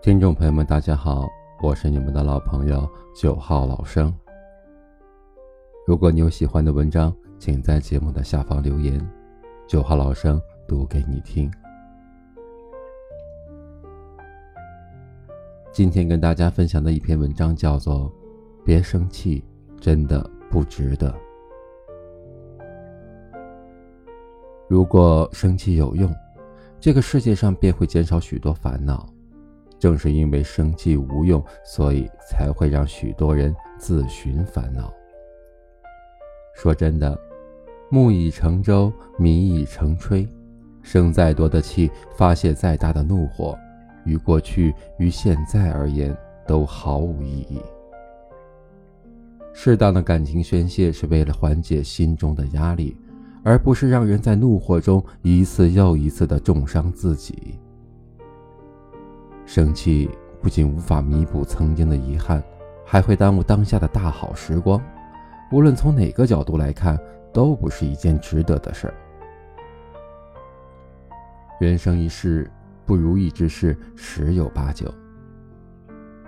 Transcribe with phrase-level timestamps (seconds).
[0.00, 1.28] 听众朋友们，大家好，
[1.60, 4.14] 我是你们的老朋友九号老生。
[5.84, 9.04] 如果你有喜欢的文章，请在节目的下方留言，
[9.66, 11.50] 九号老生读给你听。
[15.72, 18.08] 今天跟大家分享的一篇文章叫做
[18.64, 19.44] 《别生气，
[19.80, 21.10] 真的不值得》。
[24.68, 26.14] 如果生气有用，
[26.78, 29.04] 这个世界上便会减少许多烦恼。
[29.78, 34.92] 正是因为生气无用，所以才会让许多人自寻烦恼。
[36.54, 37.18] 说真的，
[37.90, 40.26] 木已成舟，米已成炊，
[40.82, 43.56] 生再多的气，发泄再大的怒火，
[44.04, 47.60] 于过去于现在而言都毫无意义。
[49.52, 52.96] 适当的感情宣泄是为了缓解心中的压力，
[53.44, 57.58] 而不是让人在怒火中一次又一次的重伤自己。
[59.48, 60.10] 生气
[60.42, 62.44] 不仅无法弥补曾经的遗憾，
[62.84, 64.78] 还会耽误当下的大好时光。
[65.50, 66.98] 无论从哪个角度来看，
[67.32, 68.94] 都不是一件值得的事儿。
[71.58, 72.50] 人生一世，
[72.84, 74.92] 不如意之事十有八九。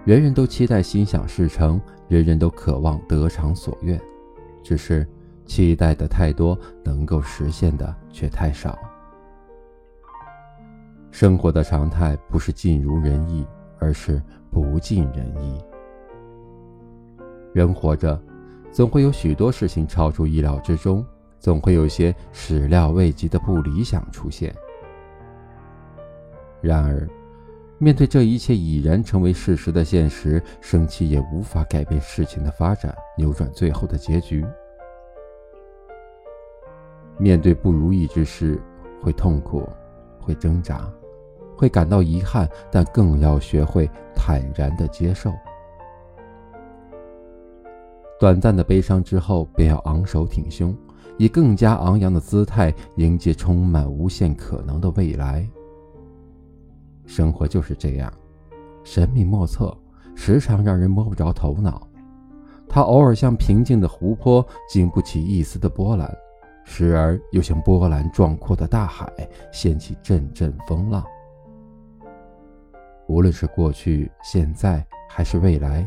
[0.03, 4.01] 人人都期待心想事成，人人都渴望得偿所愿，
[4.63, 5.07] 只是
[5.45, 8.79] 期待的太多，能够实现的却太少。
[11.21, 13.47] 生活的常态不是尽如人意，
[13.79, 15.63] 而是不尽人意。
[17.53, 18.19] 人活着，
[18.73, 21.05] 总会有许多事情超出意料之中，
[21.39, 24.51] 总会有些始料未及的不理想出现。
[26.63, 27.07] 然而，
[27.77, 34.43] 面对这一切已然成为事实的现实，生气也无法改变事情的发展，扭转最后的结局。
[37.19, 38.59] 面对不如意之事，
[39.03, 39.69] 会痛苦，
[40.19, 40.91] 会挣扎。
[41.61, 45.31] 会感到遗憾，但更要学会坦然的接受。
[48.19, 50.75] 短暂的悲伤之后，便要昂首挺胸，
[51.19, 55.47] 以更加昂扬的姿态迎接充满无限可能的未来。
[57.05, 58.11] 生活就是这样，
[58.83, 59.77] 神秘莫测，
[60.15, 61.87] 时常让人摸不着头脑。
[62.67, 66.09] 它偶尔像平静的湖泊，经不起一丝的波澜；
[66.65, 69.13] 时而又像波澜壮阔的大海，
[69.53, 71.05] 掀起阵阵风浪。
[73.11, 75.85] 无论是过去、现在还是未来，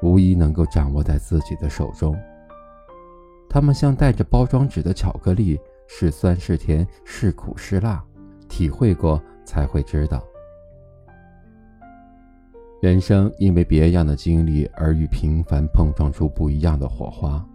[0.00, 2.16] 无一能够掌握在自己的手中。
[3.50, 8.02] 它们像带着包装纸的巧克力，是酸是甜，是苦是辣，
[8.48, 10.24] 体会过才会知道。
[12.80, 17.46] 人生因为别样的经历而与平凡碰撞出不一样的火花，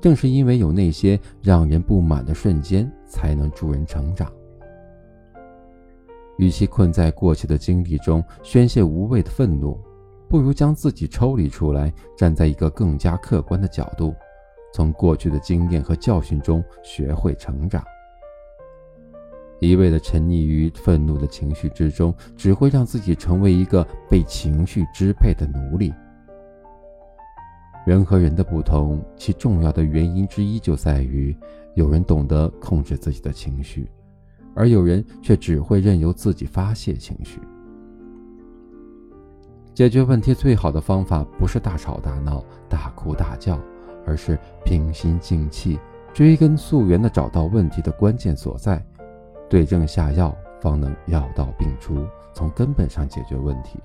[0.00, 4.32] 正是因为有那些让人不满的瞬间，才能助人成长。
[6.38, 9.78] 与其困在过去的经历中宣泄无谓的愤怒，
[10.28, 14.14] 不如将自己抽离出来，站在一个更加客观的角度，
[14.72, 17.84] 从过去的经验和教训中学会成长。
[19.60, 25.92] 一味的沉溺于愤怒的情绪之中，只会让自己成为一个被情绪支配的奴隶。
[27.84, 31.36] 人和人的不同，其重要的原因之一就在于，
[31.74, 33.90] 有人懂得控制自己的情绪。
[34.54, 37.40] 而有人却只会任由自己发泄情绪。
[39.74, 43.60] 解决问题最好的方法不是大吵大闹、大哭大叫，
[44.04, 45.78] 而是平心静气，
[46.12, 48.84] 追根溯源地找到问题的关键所在，
[49.48, 52.04] 对症下药，方能药到病除，
[52.34, 53.78] 从根本上解决问题。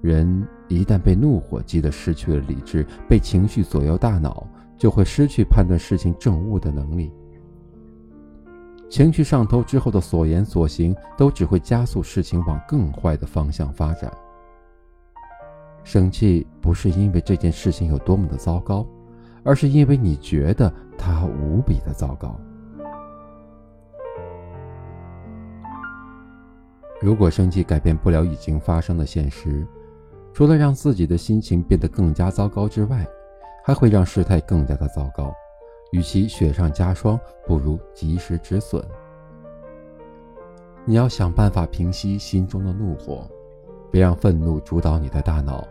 [0.00, 4.46] 人一旦被怒火激得失去了理智，被情绪左右大脑，
[4.78, 7.12] 就会失去判断事情正误的能力。
[8.88, 14.12] 情绪上头之后的所言所行，都只会加速事情往更坏的方向发展。
[15.82, 18.86] 生气不是因为这件事情有多么的糟糕，
[19.44, 22.38] 而是因为你觉得它无比的糟糕。
[27.00, 29.66] 如果生气改变不了已经发生的现实，
[30.32, 33.06] 除了让自己的心情变得更加糟糕之外，
[33.64, 35.32] 还会让事态更加的糟糕。
[35.96, 38.84] 与其雪上加霜，不如及时止损。
[40.84, 43.26] 你要想办法平息心中的怒火，
[43.90, 45.66] 别让愤怒主导你的大脑，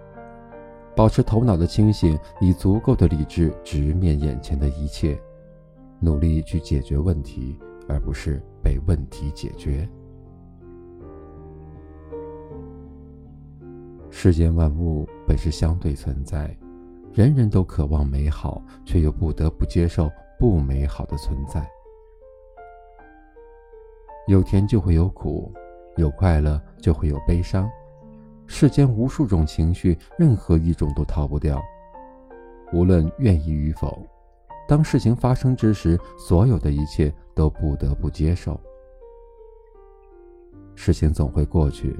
[0.95, 5.16] 保持头脑的清醒，以足够的理智直面眼前的一切，
[6.00, 7.56] 努力去解决问题，
[7.88, 9.88] 而不是被问题解决。
[14.10, 16.50] 世间万物本是相对存在。
[17.15, 21.65] 人人都渴望美好，却又不得不接受不美好的存在。
[24.27, 25.50] 有甜就会有苦，
[25.95, 27.71] 有快乐就会有悲伤，
[28.47, 31.63] 世间无数种情绪，任何一种都逃不掉。
[32.73, 34.06] 无论愿意与否，
[34.67, 38.59] 当事情发生之时，所有的一切都不得不接受。
[40.75, 41.97] 事情总会过去，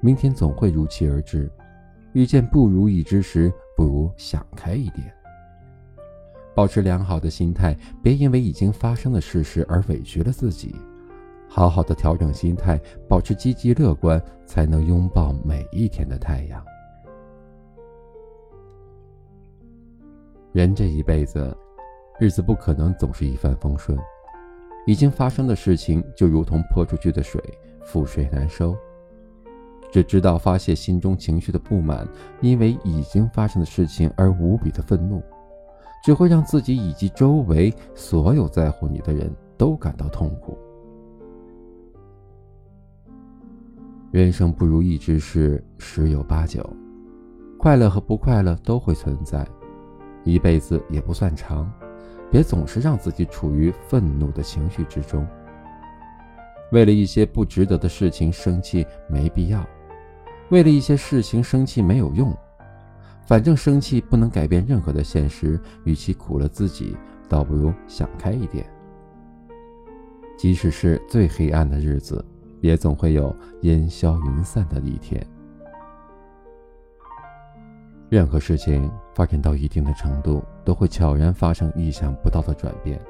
[0.00, 1.46] 明天总会如期而至。
[2.16, 5.12] 遇见不如意之时，不如想开一点，
[6.54, 10.74] 保持良好的心态，别因为已经发生的事实而委屈了自己。
[11.46, 16.64] 好好的调整心态，保持积极乐观，才能拥抱每一天的太阳。
[20.52, 21.54] 人这一辈子，
[22.18, 23.98] 日子不可能总是一帆风顺，
[24.86, 27.38] 已经发生的事情就如同泼出去的水，
[27.84, 28.74] 覆水难收。
[29.96, 32.06] 只知道发泄心中情绪的不满，
[32.42, 35.22] 因为已经发生的事情而无比的愤怒，
[36.04, 40.58] 只会让自己以及周围所有在乎你的人都感到痛苦。
[44.10, 46.68] 人生不如意之事十有八九，
[47.58, 49.46] 快乐和不快乐都会存在。
[50.24, 51.72] 一辈子也不算长，
[52.30, 55.26] 别总是让自己处于愤怒的情绪之中。
[56.70, 59.66] 为了一些不值得的事情生气没必要，
[60.50, 62.32] 为了一些事情生气没有用，
[63.26, 66.96] 反正生气不能改变任何的现实，与其苦了自己，
[67.28, 68.64] 倒不如想开一点。
[70.36, 72.24] 即使是最黑暗的日子，
[72.60, 75.24] 也总会有烟消云散的一天。
[78.08, 83.00] 任何事情发展到一定的程度，都会悄然发生意想不到的转变。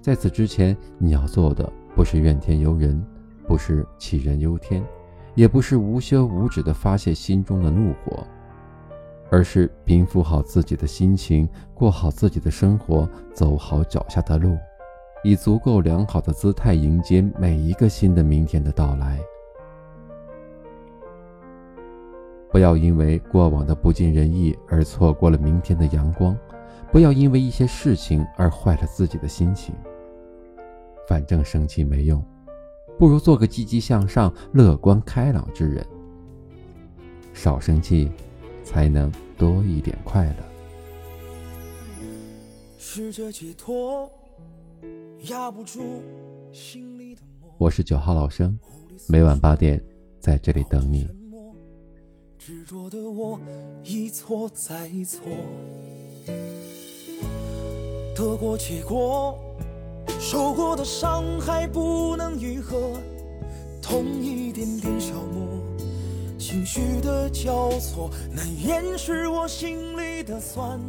[0.00, 3.00] 在此之前，你要做的不是怨天尤人，
[3.46, 4.84] 不是杞人忧天，
[5.34, 8.26] 也不是无休无止的发泄心中的怒火，
[9.30, 14.56] 而是平复好自己的心情，过好自己的生活，走好脚下的路，
[15.24, 19.18] 以足够良好的姿态迎接每一个新的明天的到来。
[22.50, 26.36] 不要因为过往的不尽人意而错过了明天的阳光，
[26.90, 29.74] 不要因为一些事情而坏了自己的心情。
[31.08, 32.22] 反正生气没用，
[32.98, 35.84] 不如做个积极向上、乐观开朗之人。
[37.34, 38.10] 少生气，
[38.62, 40.36] 才能多一点快乐。
[47.58, 48.58] 我是九号老生，
[49.08, 49.82] 每晚八点
[50.20, 51.08] 在这里等你。
[52.38, 53.40] 执着的我
[53.84, 55.20] 一错再错，
[58.14, 59.38] 得过且过，
[60.32, 62.98] 受过的伤还不能愈合，
[63.82, 65.46] 痛一点点消磨，
[66.38, 70.80] 情绪的交错难掩饰我心里的酸。